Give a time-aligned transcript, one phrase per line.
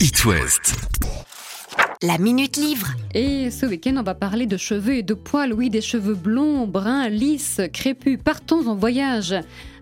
[0.00, 0.76] It West.
[2.02, 2.86] La Minute Livre.
[3.14, 5.52] Et ce week-end, on va parler de cheveux et de poils.
[5.52, 8.16] Oui, des cheveux blonds, bruns, lisses, crépus.
[8.22, 9.34] Partons en voyage.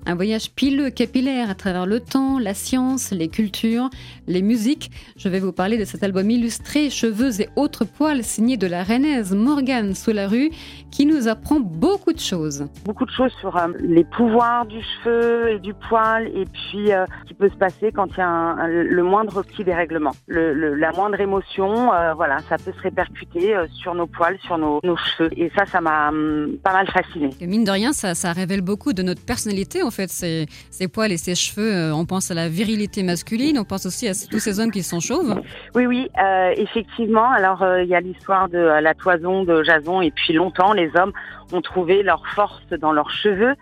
[0.08, 3.90] Un voyage pileux, capillaire à travers le temps, la science, les cultures,
[4.29, 4.93] les musiques.
[5.16, 8.84] Je vais vous parler de cet album illustré Cheveux et autres poils signé de la
[8.84, 9.95] rennaise Morgane
[10.29, 10.50] rue
[10.93, 12.68] qui nous apprend beaucoup de choses.
[12.84, 17.04] Beaucoup de choses sur euh, les pouvoirs du cheveu et du poil et puis euh,
[17.23, 20.12] ce qui peut se passer quand il y a le moindre petit dérèglement.
[20.29, 24.81] Le, la moindre émotion, euh, voilà, ça peut se répercuter sur nos poils, sur nos,
[24.96, 25.31] cheveux.
[25.36, 27.31] Et ça, ça m'a hum, pas mal fasciné.
[27.40, 31.17] mine de rien, ça, ça révèle beaucoup de notre personnalité en fait, ces, poils et
[31.17, 31.73] ces cheveux.
[31.73, 34.83] Euh, on pense à la virilité masculine, on pense aussi à tous ces hommes qui
[34.83, 35.41] sont chauves.
[35.75, 37.31] Oui, oui, euh, effectivement.
[37.31, 40.91] Alors, euh, il y a l'histoire de la toison de Jason, et puis longtemps, les
[40.97, 41.12] hommes
[41.53, 43.55] ont trouvé leur force dans leurs cheveux.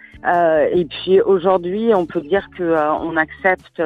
[0.72, 3.82] Et puis aujourd'hui, on peut dire que euh, on accepte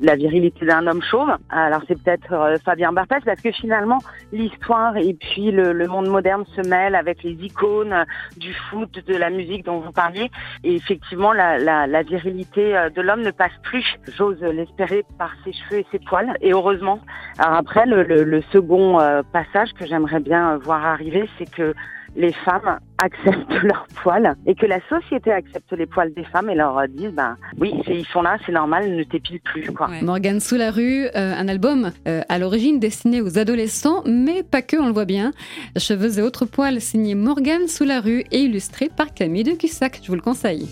[0.00, 1.30] la virilité d'un homme chauve.
[1.50, 3.98] Alors c'est peut-être Fabien Barthez parce que finalement
[4.32, 8.06] l'histoire et puis le, monde moderne se mêlent avec les icônes
[8.38, 10.30] du foot, de la musique dont vous parliez.
[10.64, 13.84] Et effectivement, la, la virilité de l'homme ne passe plus,
[14.16, 16.32] j'ose l'espérer, par ses cheveux et ses poils.
[16.40, 16.98] Et heureusement.
[17.38, 18.98] Après, le, second
[19.32, 21.74] passage que j'aimerais bien voir arriver, c'est que
[22.16, 26.54] les femmes acceptent leurs poils et que la société accepte les poils des femmes et
[26.54, 29.88] leur disent ben oui ils sont là c'est normal ne t'épile plus quoi.
[30.02, 34.62] Morgane sous la rue euh, un album euh, à l'origine destiné aux adolescents mais pas
[34.62, 35.32] que on le voit bien
[35.76, 40.00] cheveux et autres poils signé Morgane sous la rue et illustré par Camille de Cussac
[40.02, 40.68] je vous le conseille.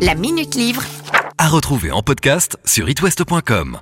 [0.00, 0.82] La minute livre
[1.36, 3.80] à retrouver en podcast sur itwest.com.